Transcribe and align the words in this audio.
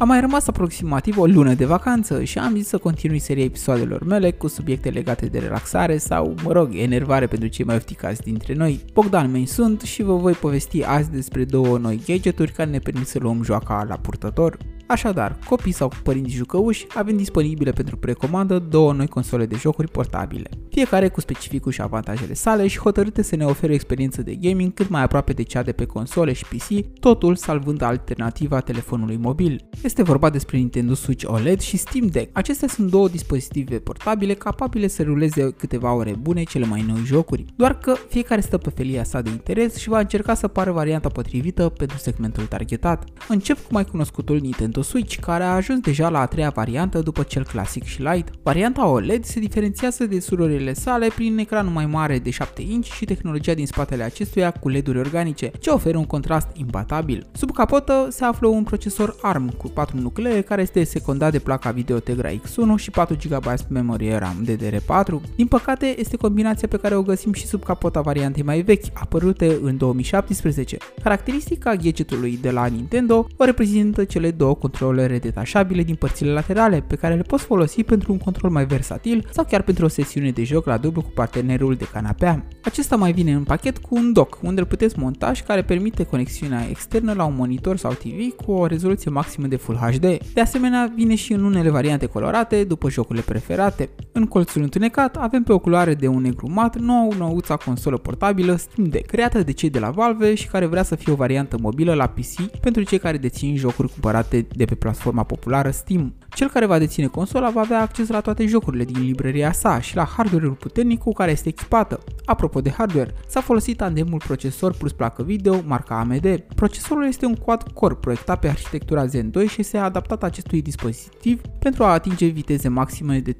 Am 0.00 0.08
mai 0.08 0.20
rămas 0.20 0.46
aproximativ 0.46 1.18
o 1.18 1.26
lună 1.26 1.54
de 1.54 1.64
vacanță 1.64 2.24
și 2.24 2.38
am 2.38 2.54
zis 2.54 2.68
să 2.68 2.78
continui 2.78 3.18
seria 3.18 3.44
episoadelor 3.44 4.04
mele 4.04 4.30
cu 4.30 4.46
subiecte 4.46 4.90
legate 4.90 5.26
de 5.26 5.38
relaxare 5.38 5.96
sau, 5.96 6.34
mă 6.42 6.52
rog, 6.52 6.70
enervare 6.74 7.26
pentru 7.26 7.48
cei 7.48 7.64
mai 7.64 7.76
ofticați 7.76 8.22
dintre 8.22 8.54
noi. 8.54 8.84
Bogdan 8.92 9.30
Mei 9.30 9.46
sunt 9.46 9.80
și 9.80 10.02
vă 10.02 10.16
voi 10.16 10.32
povesti 10.32 10.82
azi 10.82 11.10
despre 11.10 11.44
două 11.44 11.78
noi 11.78 12.02
gadgeturi 12.06 12.52
care 12.52 12.70
ne 12.70 12.78
permit 12.78 13.06
să 13.06 13.18
luăm 13.18 13.42
joaca 13.42 13.84
la 13.88 13.96
purtător. 13.96 14.56
Așadar, 14.90 15.38
copii 15.48 15.72
sau 15.72 15.92
părinți 16.02 16.34
jucăuși 16.34 16.86
avem 16.94 17.16
disponibile 17.16 17.70
pentru 17.70 17.96
precomandă 17.96 18.58
două 18.58 18.92
noi 18.92 19.06
console 19.06 19.46
de 19.46 19.56
jocuri 19.56 19.90
portabile, 19.90 20.50
fiecare 20.70 21.08
cu 21.08 21.20
specificul 21.20 21.72
și 21.72 21.80
avantajele 21.80 22.34
sale 22.34 22.66
și 22.66 22.78
hotărâte 22.78 23.22
să 23.22 23.36
ne 23.36 23.44
ofere 23.44 23.72
o 23.72 23.74
experiență 23.74 24.22
de 24.22 24.34
gaming 24.34 24.74
cât 24.74 24.88
mai 24.88 25.02
aproape 25.02 25.32
de 25.32 25.42
cea 25.42 25.62
de 25.62 25.72
pe 25.72 25.84
console 25.84 26.32
și 26.32 26.44
PC, 26.44 26.98
totul 27.00 27.36
salvând 27.36 27.82
alternativa 27.82 28.60
telefonului 28.60 29.16
mobil. 29.16 29.68
Este 29.82 30.02
vorba 30.02 30.30
despre 30.30 30.56
Nintendo 30.56 30.94
Switch 30.94 31.28
OLED 31.28 31.60
și 31.60 31.76
Steam 31.76 32.06
Deck. 32.06 32.38
Acestea 32.38 32.68
sunt 32.68 32.90
două 32.90 33.08
dispozitive 33.08 33.78
portabile 33.78 34.34
capabile 34.34 34.86
să 34.86 35.02
ruleze 35.02 35.50
câteva 35.50 35.92
ore 35.92 36.14
bune 36.20 36.42
cele 36.42 36.66
mai 36.66 36.84
noi 36.88 37.02
jocuri, 37.04 37.44
doar 37.56 37.78
că 37.78 37.94
fiecare 38.08 38.40
stă 38.40 38.58
pe 38.58 38.70
felia 38.70 39.04
sa 39.04 39.20
de 39.20 39.30
interes 39.30 39.76
și 39.76 39.88
va 39.88 39.98
încerca 39.98 40.34
să 40.34 40.48
pară 40.48 40.72
varianta 40.72 41.08
potrivită 41.08 41.68
pentru 41.68 41.96
segmentul 41.96 42.44
targetat. 42.44 43.04
Încep 43.28 43.56
cu 43.56 43.72
mai 43.72 43.84
cunoscutul 43.84 44.38
Nintendo 44.40 44.78
Nintendo 44.80 44.82
Switch, 44.82 45.26
care 45.26 45.44
a 45.44 45.54
ajuns 45.54 45.80
deja 45.80 46.08
la 46.08 46.20
a 46.20 46.26
treia 46.26 46.50
variantă 46.50 46.98
după 46.98 47.22
cel 47.22 47.44
clasic 47.44 47.84
și 47.84 48.02
Lite. 48.02 48.30
Varianta 48.42 48.86
OLED 48.86 49.24
se 49.24 49.40
diferențiază 49.40 50.04
de 50.04 50.20
surorile 50.20 50.72
sale 50.72 51.08
prin 51.14 51.38
ecranul 51.38 51.72
mai 51.72 51.86
mare 51.86 52.18
de 52.18 52.30
7 52.30 52.62
inch 52.62 52.86
și 52.86 53.04
tehnologia 53.04 53.54
din 53.54 53.66
spatele 53.66 54.02
acestuia 54.02 54.50
cu 54.50 54.68
LED-uri 54.68 54.98
organice, 54.98 55.50
ce 55.60 55.70
oferă 55.70 55.98
un 55.98 56.04
contrast 56.04 56.48
imbatabil. 56.54 57.26
Sub 57.32 57.52
capotă 57.52 58.06
se 58.10 58.24
află 58.24 58.48
un 58.48 58.62
procesor 58.62 59.16
ARM 59.22 59.56
cu 59.56 59.68
4 59.68 59.96
nuclee 59.96 60.40
care 60.40 60.62
este 60.62 60.84
secundat 60.84 61.32
de 61.32 61.38
placa 61.38 61.70
video 61.70 61.98
Tegra 61.98 62.28
X1 62.28 62.76
și 62.76 62.90
4 62.90 63.16
GB 63.28 63.44
memorie 63.68 64.16
RAM 64.16 64.46
DDR4. 64.46 65.34
Din 65.36 65.46
păcate, 65.46 65.94
este 65.98 66.16
combinația 66.16 66.68
pe 66.68 66.76
care 66.76 66.94
o 66.94 67.02
găsim 67.02 67.32
și 67.32 67.46
sub 67.46 67.62
capota 67.62 68.00
variantei 68.00 68.42
mai 68.42 68.60
vechi, 68.60 68.84
apărute 68.94 69.58
în 69.62 69.76
2017. 69.76 70.76
Caracteristica 71.02 71.74
gadgetului 71.74 72.38
de 72.42 72.50
la 72.50 72.66
Nintendo 72.66 73.26
o 73.36 73.44
reprezintă 73.44 74.04
cele 74.04 74.30
două 74.30 74.54
controlere 74.70 75.18
detașabile 75.18 75.82
din 75.82 75.94
părțile 75.94 76.32
laterale 76.32 76.84
pe 76.86 76.94
care 76.94 77.14
le 77.14 77.22
poți 77.22 77.44
folosi 77.44 77.82
pentru 77.84 78.12
un 78.12 78.18
control 78.18 78.50
mai 78.50 78.64
versatil 78.64 79.28
sau 79.32 79.44
chiar 79.44 79.62
pentru 79.62 79.84
o 79.84 79.88
sesiune 79.88 80.30
de 80.30 80.44
joc 80.44 80.66
la 80.66 80.76
dublu 80.76 81.02
cu 81.02 81.10
partenerul 81.14 81.74
de 81.74 81.88
canapea. 81.92 82.46
Acesta 82.62 82.96
mai 82.96 83.12
vine 83.12 83.32
în 83.32 83.42
pachet 83.42 83.78
cu 83.78 83.94
un 83.94 84.12
dock 84.12 84.38
unde 84.42 84.60
îl 84.60 84.66
puteți 84.66 84.98
monta 84.98 85.32
și 85.32 85.42
care 85.42 85.62
permite 85.62 86.04
conexiunea 86.04 86.66
externă 86.68 87.12
la 87.12 87.24
un 87.24 87.34
monitor 87.36 87.76
sau 87.76 87.92
TV 87.92 88.34
cu 88.44 88.52
o 88.52 88.66
rezoluție 88.66 89.10
maximă 89.10 89.46
de 89.46 89.56
Full 89.56 89.76
HD. 89.76 90.18
De 90.34 90.40
asemenea, 90.40 90.92
vine 90.94 91.14
și 91.14 91.32
în 91.32 91.44
unele 91.44 91.70
variante 91.70 92.06
colorate 92.06 92.64
după 92.64 92.90
jocurile 92.90 93.24
preferate. 93.24 93.88
În 94.12 94.26
colțul 94.26 94.62
întunecat 94.62 95.16
avem 95.16 95.42
pe 95.42 95.52
o 95.52 95.58
culoare 95.58 95.94
de 95.94 96.06
un 96.06 96.22
negru 96.22 96.50
mat 96.50 96.76
nouă 96.76 97.12
nouța 97.18 97.56
consolă 97.56 97.96
portabilă 97.96 98.56
Steam 98.56 98.88
Deck, 98.88 99.06
creată 99.06 99.42
de 99.42 99.52
cei 99.52 99.70
de 99.70 99.78
la 99.78 99.90
Valve 99.90 100.34
și 100.34 100.48
care 100.48 100.66
vrea 100.66 100.82
să 100.82 100.94
fie 100.94 101.12
o 101.12 101.16
variantă 101.16 101.56
mobilă 101.60 101.94
la 101.94 102.06
PC 102.06 102.58
pentru 102.60 102.82
cei 102.82 102.98
care 102.98 103.16
dețin 103.16 103.56
jocuri 103.56 103.88
cumpărate 103.88 104.46
de 104.60 104.66
pe 104.66 104.74
platforma 104.74 105.22
populară 105.22 105.70
Steam. 105.70 106.14
Cel 106.34 106.48
care 106.48 106.66
va 106.66 106.78
deține 106.78 107.06
consola 107.06 107.50
va 107.50 107.60
avea 107.60 107.80
acces 107.80 108.08
la 108.08 108.20
toate 108.20 108.46
jocurile 108.46 108.84
din 108.84 109.02
librăria 109.02 109.52
sa 109.52 109.80
și 109.80 109.96
la 109.96 110.04
hardware-ul 110.04 110.52
puternic 110.52 110.98
cu 110.98 111.12
care 111.12 111.30
este 111.30 111.48
echipată. 111.48 112.00
Apropo 112.24 112.60
de 112.60 112.70
hardware, 112.70 113.14
s-a 113.26 113.40
folosit 113.40 113.76
tandemul 113.76 114.22
procesor 114.26 114.74
plus 114.74 114.92
placă 114.92 115.22
video 115.22 115.60
marca 115.66 115.98
AMD. 115.98 116.38
Procesorul 116.54 117.06
este 117.06 117.26
un 117.26 117.34
quad-core 117.34 117.94
proiectat 117.94 118.38
pe 118.38 118.48
arhitectura 118.48 119.06
Zen 119.06 119.30
2 119.30 119.46
și 119.46 119.60
este 119.60 119.76
adaptat 119.76 120.22
acestui 120.22 120.62
dispozitiv 120.62 121.40
pentru 121.60 121.84
a 121.84 121.92
atinge 121.92 122.26
viteze 122.26 122.68
maxime 122.68 123.18
de 123.18 123.32
3,5 123.32 123.38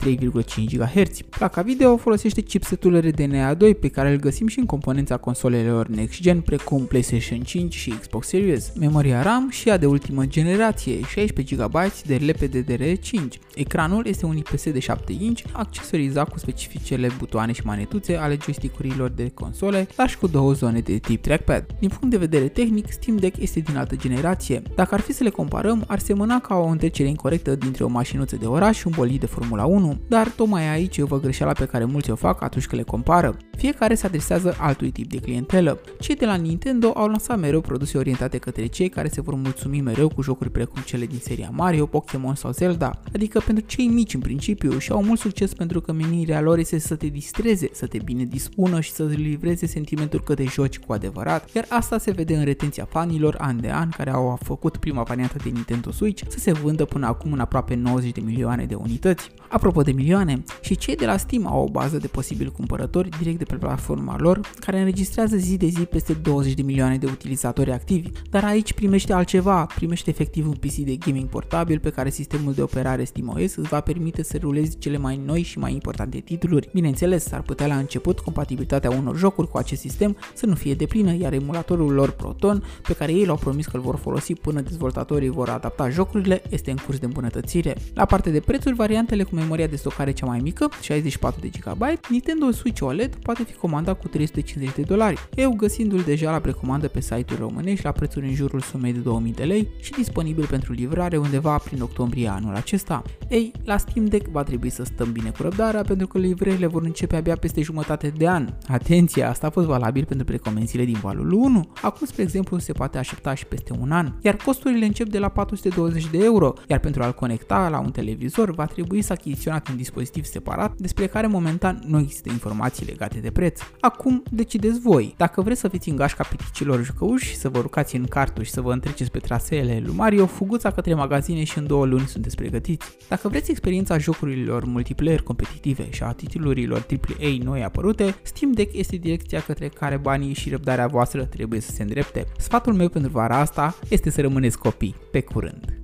GHz. 0.73 1.21
Placa 1.21 1.63
video 1.63 1.97
folosește 1.97 2.41
chipsetul 2.41 3.01
RDNA 3.01 3.55
2 3.55 3.75
pe 3.75 3.89
care 3.89 4.11
îl 4.11 4.19
găsim 4.19 4.47
și 4.47 4.59
în 4.59 4.67
componența 4.67 5.17
consolelor 5.17 5.87
next 5.87 6.21
gen 6.21 6.41
precum 6.41 6.85
PlayStation 6.85 7.41
5 7.41 7.75
și 7.75 7.91
Xbox 7.91 8.27
Series. 8.27 8.73
Memoria 8.79 9.23
RAM 9.23 9.51
și 9.51 9.69
ea 9.69 9.77
de 9.77 9.87
ultimă 9.87 10.27
generație, 10.27 11.01
16 11.01 11.57
GB 11.57 11.77
de 12.07 12.19
LPDDR5. 12.19 13.39
Ecranul 13.55 14.07
este 14.07 14.27
un 14.27 14.37
IPS 14.37 14.71
de 14.71 14.79
7 14.79 15.13
inch, 15.19 15.43
accesorizat 15.53 16.29
cu 16.29 16.39
specificele 16.39 17.09
butoane 17.19 17.53
și 17.53 17.63
manetuțe 17.65 18.17
ale 18.17 18.39
joystickurilor 18.43 19.09
de 19.09 19.31
console, 19.35 19.89
dar 19.97 20.09
și 20.09 20.19
cu 20.19 20.27
două 20.27 20.53
zone 20.53 20.81
de 20.81 20.99
tip 20.99 21.23
trackpad. 21.23 21.67
Din 21.79 21.89
punct 21.89 22.11
de 22.11 22.17
vedere 22.17 22.49
tehnic, 22.49 22.93
Steam 22.93 23.17
Deck 23.17 23.41
este 23.41 23.61
din 23.61 23.77
altă 23.77 23.97
generație. 23.97 24.63
Dacă 24.75 24.95
ar 24.95 25.01
fi 25.01 25.13
să 25.13 25.23
le 25.23 25.31
comparăm, 25.31 25.85
ar 25.87 25.99
semăna 25.99 26.41
ca 26.41 26.55
o 26.55 26.67
întrecere 26.67 27.09
incorrectă 27.09 27.55
dintre 27.55 27.85
o 27.85 27.89
mașinuță 28.11 28.37
de 28.37 28.47
oraș 28.47 28.79
și 28.79 28.87
un 28.87 28.93
bolid 28.97 29.21
de 29.21 29.27
Formula 29.27 29.65
1, 29.65 30.01
dar 30.09 30.29
tocmai 30.29 30.69
aici 30.69 30.97
e 30.97 31.03
o 31.09 31.19
greșeala 31.19 31.53
pe 31.53 31.65
care 31.65 31.85
mulți 31.85 32.11
o 32.11 32.15
fac 32.15 32.43
atunci 32.43 32.67
când 32.67 32.81
le 32.81 32.87
compară. 32.87 33.37
Fiecare 33.57 33.95
se 33.95 34.07
adresează 34.07 34.57
altui 34.59 34.91
tip 34.91 35.11
de 35.11 35.17
clientelă. 35.17 35.81
Cei 36.01 36.17
de 36.17 36.27
la 36.27 36.35
Nintendo 36.35 36.93
au 36.95 37.07
lansat 37.07 37.39
mereu 37.39 37.61
produse 37.61 37.99
orientate 37.99 38.39
către 38.39 38.67
cei 38.67 38.89
care 38.89 39.09
se 39.09 39.21
vor 39.21 39.35
mulțumi 39.35 39.81
mereu 39.81 40.09
cu 40.09 40.23
jocuri 40.23 40.51
precum 40.51 40.83
cele 40.85 41.07
din 41.07 41.19
seria 41.19 41.51
Mario, 41.53 41.87
Pokémon 41.87 42.35
sau 42.35 42.51
Zelda, 42.51 43.01
adică 43.13 43.41
pentru 43.47 43.65
cei 43.67 43.87
mici 43.87 44.15
în 44.15 44.21
principiu 44.21 44.79
și 44.79 44.93
au 44.93 45.03
mult 45.03 45.19
succes 45.19 45.55
pentru 45.55 45.81
că 45.81 45.93
menirea 45.93 46.41
lor 46.41 46.59
este 46.59 46.79
să 46.79 46.95
te 46.95 47.07
distreze, 47.07 47.69
să 47.73 47.87
te 47.87 47.99
bine 48.05 48.25
dispună 48.25 48.81
și 48.81 48.93
să 48.93 49.05
livreze 49.05 49.67
sentimentul 49.67 50.21
că 50.21 50.35
te 50.35 50.45
joci 50.45 50.79
cu 50.79 50.93
adevărat, 50.93 51.51
iar 51.55 51.67
asta 51.69 51.99
se 51.99 52.11
vede 52.11 52.37
în 52.37 52.45
retenția 52.45 52.85
fanilor 52.85 53.37
an 53.39 53.61
de 53.61 53.71
an 53.71 53.89
care 53.89 54.11
au 54.11 54.39
făcut 54.43 54.77
prima 54.77 55.03
variantă 55.03 55.37
de 55.43 55.49
Nintendo 55.49 55.91
Switch 55.91 56.23
să 56.29 56.39
se 56.39 56.53
vândă 56.53 56.85
până 56.85 57.07
acum 57.07 57.33
în 57.33 57.41
aproape 57.41 57.75
90 57.75 58.00
de 58.09 58.21
milioane 58.21 58.65
de 58.65 58.75
unități. 58.75 59.31
Apropo 59.49 59.83
de 59.83 59.93
milioane, 59.93 60.43
și 60.61 60.77
cei 60.77 60.97
de 60.97 61.07
la 61.07 61.17
Steam 61.17 61.47
au 61.47 61.63
o 61.63 61.71
bază 61.71 61.99
de 61.99 62.07
posibil 62.07 62.51
cumpărători 62.51 63.09
direct 63.19 63.39
de 63.39 63.45
pe 63.45 63.57
platforma 63.57 64.17
lor, 64.19 64.41
care 64.59 64.79
înregistrează 64.79 65.37
zi 65.37 65.57
de 65.57 65.67
zi 65.67 65.81
peste 65.81 66.13
20 66.13 66.55
de 66.55 66.63
milioane 66.63 66.97
de 66.97 67.07
utilizatori 67.07 67.73
activi, 67.73 68.09
dar 68.31 68.45
aici 68.45 68.73
primește 68.73 69.13
altceva, 69.13 69.67
primește 69.75 70.11
efectiv 70.11 70.49
un 70.49 70.55
PC 70.55 70.75
de 70.75 70.97
gaming 70.97 71.29
portabil 71.29 71.79
pe 71.79 71.91
care 71.91 72.11
sistemul 72.11 72.53
de 72.53 72.63
operare 72.63 73.05
SteamOS 73.05 73.55
îți 73.55 73.69
va 73.69 73.81
permite 73.81 74.23
să 74.23 74.39
rulezi 74.41 74.79
cele 74.79 74.97
mai 74.97 75.21
noi 75.25 75.43
și 75.43 75.59
mai 75.59 75.73
importante 75.73 76.19
titluri. 76.19 76.69
Bineînțeles, 76.73 77.33
ar 77.33 77.43
putea 77.43 77.67
la 77.67 77.77
început 77.77 78.19
compatibilitatea 78.21 78.91
unor 78.91 79.17
jocuri 79.17 79.49
cu 79.49 79.59
acest 79.59 79.81
sistem 79.81 80.17
să 80.35 80.47
nu 80.47 80.55
fie 80.55 80.75
deplină, 80.75 81.15
iar 81.15 81.33
emulatorul 81.33 81.93
lor 81.93 82.11
Proton, 82.11 82.63
pe 82.83 82.93
care 82.93 83.13
ei 83.13 83.25
l-au 83.25 83.37
promis 83.37 83.67
că 83.67 83.77
îl 83.77 83.83
vor 83.83 83.97
folosi 83.97 84.35
până 84.35 84.61
dezvoltatorii 84.61 85.29
vor 85.29 85.49
adapta 85.49 85.89
jocurile, 85.89 86.43
este 86.51 86.71
în 86.71 86.77
curs 86.77 86.99
de 86.99 87.07
îmbunătățire. 87.07 87.77
La 87.95 88.05
parte 88.05 88.31
de 88.31 88.41
prețuri, 88.41 88.75
variantele 88.75 89.23
cu 89.23 89.35
memoria 89.35 89.67
de 89.67 89.77
stocare 89.77 90.13
cea 90.13 90.27
mai 90.27 90.39
mică, 90.39 90.71
64 90.81 91.41
de 91.41 91.49
GB, 91.49 91.83
Nintendo 92.09 92.51
Switch 92.51 92.83
OLED 92.83 93.15
poate 93.15 93.43
fi 93.43 93.55
comandat 93.55 94.01
cu 94.01 94.09
350 94.09 94.77
de 94.77 94.83
dolari, 94.83 95.29
eu 95.35 95.51
găsindu-l 95.51 96.03
deja 96.03 96.31
la 96.31 96.39
precomandă 96.39 96.89
pe 96.89 97.01
site-uri 97.01 97.41
românești 97.41 97.85
la 97.85 97.93
prețuri 97.93 98.27
în 98.27 98.35
jurul 98.35 98.61
sumei 98.61 98.93
de 98.93 98.99
2000 98.99 99.33
de 99.33 99.43
lei 99.43 99.69
și 99.81 99.91
disponibil 99.91 100.47
pentru 100.47 100.73
livrare 100.73 101.17
undeva 101.17 101.59
prin 101.59 101.83
octombrie 101.83 102.29
anul 102.29 102.55
acesta. 102.55 103.03
Ei, 103.29 103.53
la 103.65 103.77
Steam 103.77 104.07
Deck 104.07 104.29
va 104.31 104.43
trebui 104.43 104.71
să 104.71 104.85
stăm 104.85 105.13
bine 105.13 105.31
cu 105.31 105.43
răbdarea 105.43 105.83
pentru 105.83 106.07
că 106.07 106.19
livrările 106.19 106.67
vor 106.67 106.83
începe 106.83 107.17
abia 107.17 107.37
peste 107.37 107.63
jumătate 107.63 108.13
de 108.17 108.29
an. 108.29 108.49
Atenție, 108.69 109.23
asta 109.23 109.47
a 109.47 109.51
fost 109.51 109.67
valabil 109.67 110.05
pentru 110.05 110.27
precomensile 110.27 110.85
din 110.85 110.99
valul 111.03 111.33
1. 111.33 111.71
Acum, 111.83 112.07
spre 112.07 112.23
exemplu, 112.23 112.59
se 112.59 112.73
poate 112.73 112.99
aștepta 112.99 113.35
și 113.35 113.47
peste 113.47 113.73
un 113.81 113.91
an, 113.91 114.13
iar 114.21 114.37
costurile 114.37 114.85
încep 114.85 115.09
de 115.09 115.19
la 115.19 115.29
420 115.29 116.07
de 116.11 116.19
euro, 116.25 116.53
iar 116.69 116.79
pentru 116.79 117.03
a-l 117.03 117.15
conecta 117.15 117.69
la 117.69 117.80
un 117.81 117.91
televizor 117.91 118.51
va 118.51 118.67
trebui 118.67 119.03
să 119.03 119.13
achiziționați 119.13 119.71
un 119.71 119.77
dispozitiv 119.77 120.25
separat 120.25 120.77
despre 120.77 121.07
care 121.07 121.27
momentan 121.27 121.83
nu 121.87 121.99
există 121.99 122.29
informații 122.31 122.87
legate 122.87 123.19
de 123.19 123.31
preț. 123.31 123.61
Acum 123.81 124.23
decideți 124.31 124.81
voi. 124.81 125.15
Dacă 125.17 125.43
vreți 125.43 125.61
să 125.61 125.69
fiți 125.69 125.89
în 125.89 125.97
gașca 125.97 126.25
piticilor 126.25 126.85
jucăuși, 126.85 127.37
să 127.37 127.49
vă 127.49 127.59
urcați 127.59 127.97
în 127.97 128.05
cartul 128.05 128.45
și 128.45 128.51
să 128.51 128.61
vă 128.61 128.73
întreceți 128.73 129.11
pe 129.11 129.19
traseele 129.19 129.83
lui 129.85 129.95
Mario, 129.95 130.27
fuguța 130.27 130.71
către 130.71 130.95
magazine 130.95 131.45
și 131.45 131.59
în 131.59 131.67
două 131.67 131.87
luni 131.87 132.07
sunteți 132.07 132.37
pregătiți. 132.37 132.89
Dacă 133.09 133.29
vreți 133.29 133.51
experiența 133.51 133.99
jocurilor 133.99 134.65
multiplayer 134.65 135.23
competitive 135.23 135.91
și 135.91 136.03
a 136.03 136.13
titlurilor 136.13 136.87
AAA 136.91 137.31
noi 137.43 137.63
apărute, 137.65 138.15
Steam 138.23 138.53
Deck 138.53 138.77
este 138.77 138.97
direcția 138.97 139.41
către 139.41 139.69
care 139.69 139.97
banii 139.97 140.35
și 140.35 140.51
răbdarea 140.51 140.87
voastră 140.87 141.25
trebuie 141.25 141.61
să 141.61 141.71
se 141.71 141.83
îndrepte. 141.83 142.27
Sfatul 142.39 142.73
meu 142.73 142.89
pentru 142.89 143.11
vara 143.11 143.39
asta 143.39 143.75
este 143.89 144.11
să 144.11 144.21
rămâneți 144.21 144.59
copii. 144.59 144.95
Pe 145.11 145.21
curând! 145.21 145.80